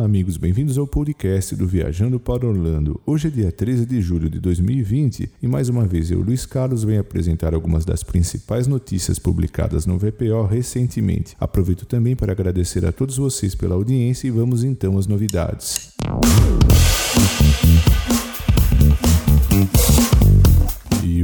[0.00, 2.98] Olá, amigos, bem-vindos ao podcast do Viajando para Orlando.
[3.04, 6.82] Hoje é dia 13 de julho de 2020 e mais uma vez eu, Luiz Carlos,
[6.82, 11.36] venho apresentar algumas das principais notícias publicadas no VPO recentemente.
[11.38, 15.92] Aproveito também para agradecer a todos vocês pela audiência e vamos então às novidades.
[16.02, 16.79] E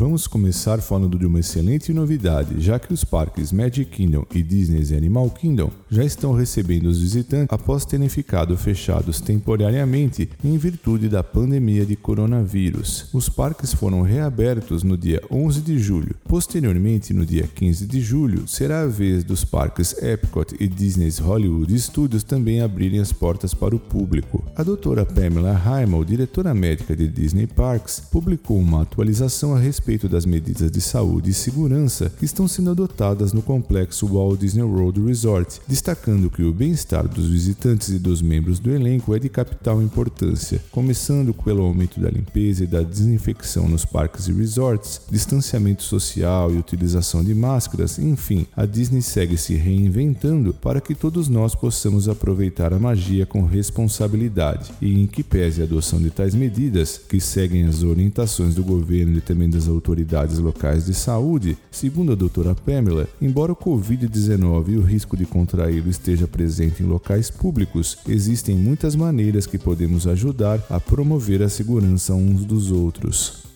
[0.00, 4.92] vamos começar falando de uma excelente novidade, já que os parques Magic Kingdom e Disney's
[4.92, 11.22] Animal Kingdom já estão recebendo os visitantes após terem ficado fechados temporariamente em virtude da
[11.22, 13.08] pandemia de coronavírus.
[13.12, 16.16] Os parques foram reabertos no dia 11 de julho.
[16.24, 21.78] Posteriormente, no dia 15 de julho, será a vez dos parques Epcot e Disney's Hollywood
[21.78, 24.42] Studios também abrirem as portas para o público.
[24.56, 30.24] A doutora Pamela Heimel, diretora médica de Disney Parks, publicou uma atualização a respeito das
[30.24, 35.60] medidas de saúde e segurança que estão sendo adotadas no complexo Walt Disney World Resort,
[35.66, 40.62] destacando que o bem-estar dos visitantes e dos membros do elenco é de capital importância,
[40.70, 46.58] começando pelo aumento da limpeza e da desinfecção nos parques e resorts, distanciamento social e
[46.58, 52.72] utilização de máscaras, enfim, a Disney segue se reinventando para que todos nós possamos aproveitar
[52.72, 57.64] a magia com responsabilidade e em que pese a adoção de tais medidas, que seguem
[57.64, 63.08] as orientações do governo e também das autoridades locais de saúde, segundo a doutora Pamela,
[63.20, 68.94] embora o Covid-19 e o risco de contraí-lo esteja presente em locais públicos, existem muitas
[68.94, 73.49] maneiras que podemos ajudar a promover a segurança uns dos outros.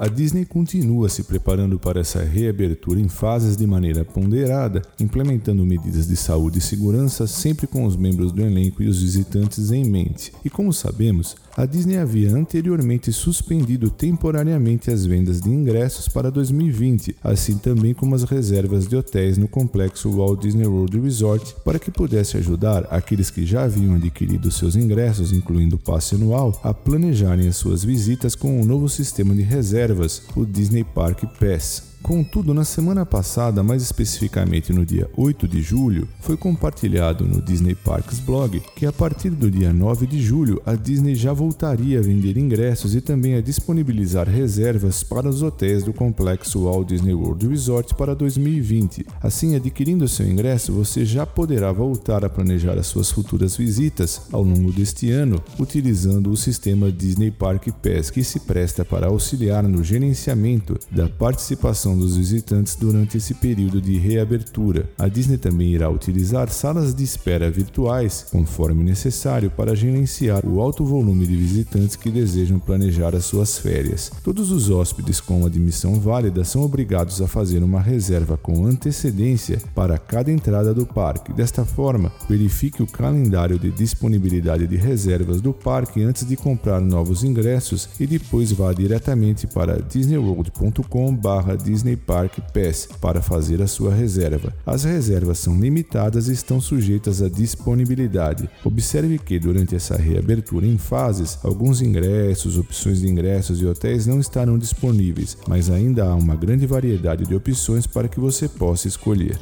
[0.00, 6.08] A Disney continua se preparando para essa reabertura em fases de maneira ponderada, implementando medidas
[6.08, 10.32] de saúde e segurança sempre com os membros do elenco e os visitantes em mente.
[10.42, 17.16] E como sabemos, a Disney havia anteriormente suspendido temporariamente as vendas de ingressos para 2020,
[17.22, 21.90] assim também como as reservas de hotéis no complexo Walt Disney World Resort, para que
[21.90, 27.48] pudesse ajudar aqueles que já haviam adquirido seus ingressos, incluindo o passe anual, a planejarem
[27.48, 29.89] as suas visitas com o um novo sistema de reservas,
[30.36, 31.89] o Disney Park Pass.
[32.02, 37.74] Contudo, na semana passada, mais especificamente no dia 8 de julho, foi compartilhado no Disney
[37.74, 42.02] Parks blog que a partir do dia 9 de julho a Disney já voltaria a
[42.02, 47.46] vender ingressos e também a disponibilizar reservas para os hotéis do complexo Walt Disney World
[47.46, 49.06] Resort para 2020.
[49.22, 54.42] Assim, adquirindo seu ingresso, você já poderá voltar a planejar as suas futuras visitas ao
[54.42, 59.84] longo deste ano, utilizando o sistema Disney Park Pass, que se presta para auxiliar no
[59.84, 64.88] gerenciamento da participação dos visitantes durante esse período de reabertura.
[64.98, 70.84] A Disney também irá utilizar salas de espera virtuais, conforme necessário, para gerenciar o alto
[70.84, 74.12] volume de visitantes que desejam planejar as suas férias.
[74.22, 79.98] Todos os hóspedes com admissão válida são obrigados a fazer uma reserva com antecedência para
[79.98, 81.32] cada entrada do parque.
[81.32, 87.24] Desta forma, verifique o calendário de disponibilidade de reservas do parque antes de comprar novos
[87.24, 94.52] ingressos e depois vá diretamente para disneyworld.com/disney Disney Park Pass para fazer a sua reserva.
[94.66, 98.50] As reservas são limitadas e estão sujeitas à disponibilidade.
[98.62, 104.20] Observe que durante essa reabertura em fases, alguns ingressos, opções de ingressos e hotéis não
[104.20, 109.38] estarão disponíveis, mas ainda há uma grande variedade de opções para que você possa escolher.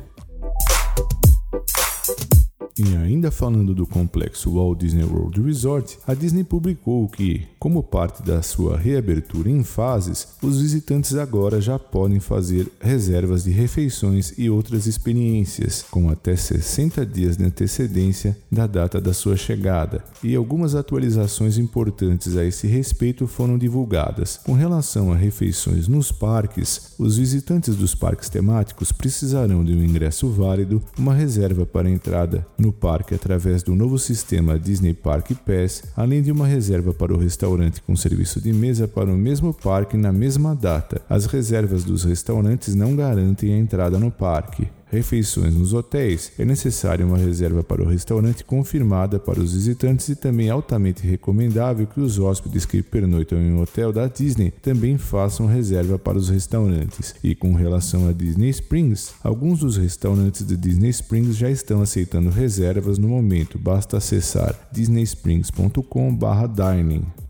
[2.78, 8.22] E ainda falando do complexo Walt Disney World Resort, a Disney publicou que, como parte
[8.22, 14.48] da sua reabertura em fases, os visitantes agora já podem fazer reservas de refeições e
[14.48, 20.76] outras experiências, com até 60 dias de antecedência da data da sua chegada, e algumas
[20.76, 24.38] atualizações importantes a esse respeito foram divulgadas.
[24.44, 30.30] Com relação a refeições nos parques, os visitantes dos parques temáticos precisarão de um ingresso
[30.30, 35.84] válido, uma reserva para entrada no no parque através do novo sistema Disney Park Pass,
[35.96, 39.96] além de uma reserva para o restaurante com serviço de mesa para o mesmo parque
[39.96, 41.00] na mesma data.
[41.08, 47.06] As reservas dos restaurantes não garantem a entrada no parque refeições nos hotéis, é necessária
[47.06, 52.18] uma reserva para o restaurante confirmada para os visitantes e também altamente recomendável que os
[52.18, 57.14] hóspedes que pernoitam em um hotel da Disney também façam reserva para os restaurantes.
[57.22, 62.30] E com relação a Disney Springs, alguns dos restaurantes de Disney Springs já estão aceitando
[62.30, 67.27] reservas no momento, basta acessar disneysprings.com/dining.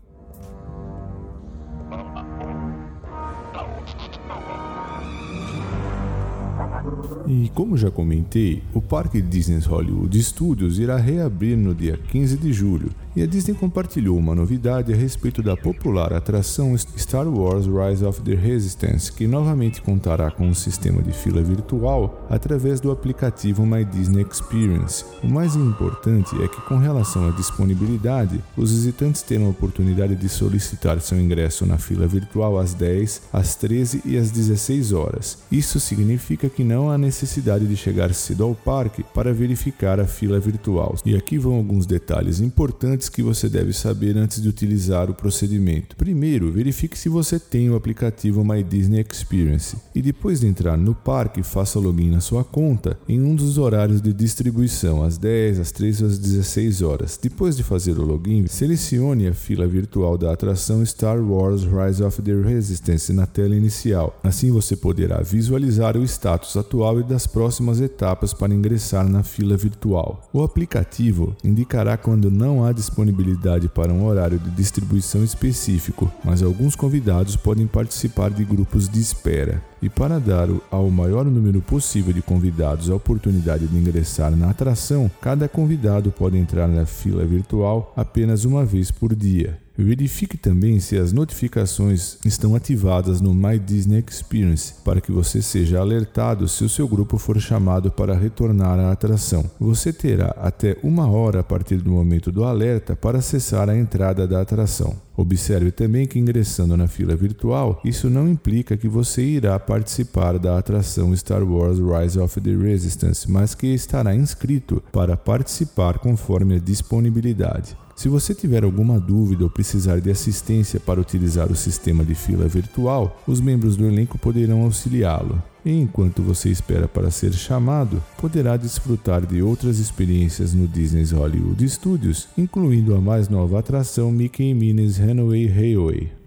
[7.29, 12.51] E como já comentei, o Parque Disney Hollywood Studios irá reabrir no dia 15 de
[12.51, 18.05] julho E a Disney compartilhou uma novidade a respeito da popular atração Star Wars Rise
[18.05, 23.65] of the Resistance, que novamente contará com um sistema de fila virtual através do aplicativo
[23.65, 25.03] My Disney Experience.
[25.23, 30.29] O mais importante é que, com relação à disponibilidade, os visitantes terão a oportunidade de
[30.29, 35.39] solicitar seu ingresso na fila virtual às 10, às 13 e às 16 horas.
[35.51, 40.39] Isso significa que não há necessidade de chegar cedo ao parque para verificar a fila
[40.39, 40.95] virtual.
[41.03, 45.95] E aqui vão alguns detalhes importantes que você deve saber antes de utilizar o procedimento.
[45.95, 50.95] Primeiro, verifique se você tem o aplicativo My Disney Experience e depois de entrar no
[50.95, 55.71] parque, faça login na sua conta em um dos horários de distribuição, às 10, às
[55.71, 57.19] 13 ou às 16 horas.
[57.21, 62.21] Depois de fazer o login, selecione a fila virtual da atração Star Wars Rise of
[62.21, 64.19] the Resistance na tela inicial.
[64.23, 69.55] Assim você poderá visualizar o status atual e das próximas etapas para ingressar na fila
[69.55, 70.27] virtual.
[70.33, 76.75] O aplicativo indicará quando não há disponibilidade para um horário de distribuição específico, mas alguns
[76.75, 79.68] convidados podem participar de grupos de espera.
[79.81, 85.09] E para dar ao maior número possível de convidados a oportunidade de ingressar na atração,
[85.21, 89.57] cada convidado pode entrar na fila virtual apenas uma vez por dia.
[89.81, 95.79] Verifique também se as notificações estão ativadas no My Disney Experience para que você seja
[95.79, 99.49] alertado se o seu grupo for chamado para retornar à atração.
[99.57, 104.27] Você terá até uma hora a partir do momento do alerta para acessar a entrada
[104.27, 104.97] da atração.
[105.19, 110.57] Observe também que ingressando na fila virtual, isso não implica que você irá participar da
[110.57, 116.59] atração Star Wars Rise of the Resistance, mas que estará inscrito para participar conforme a
[116.59, 117.75] disponibilidade.
[117.99, 122.47] Se você tiver alguma dúvida ou precisar de assistência para utilizar o sistema de fila
[122.47, 125.43] virtual, os membros do elenco poderão auxiliá-lo.
[125.65, 131.67] E enquanto você espera para ser chamado, poderá desfrutar de outras experiências no Disney's Hollywood
[131.67, 136.18] Studios, incluindo a mais nova atração Mickey Minnie's Runaway Railway.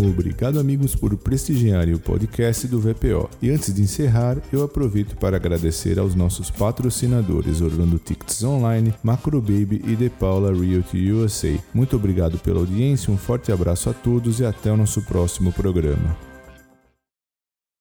[0.06, 3.28] Obrigado, amigos, por prestigiarem o podcast do VPO.
[3.42, 9.40] E antes de encerrar, eu aproveito para agradecer aos nossos patrocinadores Orlando Tickets Online, Macro
[9.40, 11.58] Baby e The Paula Realty USA.
[11.74, 16.37] Muito obrigado pela audiência, um forte abraço a todos e até o nosso próximo programa.